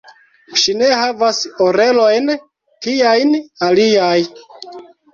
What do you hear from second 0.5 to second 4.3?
Ŝi ne havas orelojn kiajn aliaj.